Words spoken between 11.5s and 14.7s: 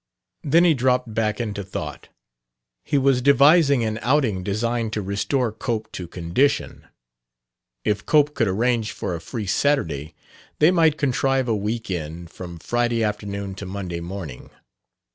week end from Friday afternoon to Monday morning.